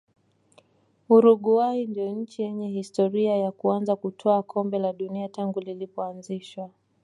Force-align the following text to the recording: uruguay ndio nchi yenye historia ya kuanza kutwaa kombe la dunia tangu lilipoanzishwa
uruguay 1.15 1.85
ndio 1.87 2.09
nchi 2.09 2.41
yenye 2.41 2.67
historia 2.67 3.37
ya 3.37 3.51
kuanza 3.51 3.95
kutwaa 3.95 4.43
kombe 4.43 4.79
la 4.79 4.93
dunia 4.93 5.29
tangu 5.29 5.59
lilipoanzishwa 5.59 6.69